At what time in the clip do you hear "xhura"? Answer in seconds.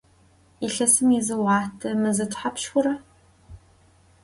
2.69-2.95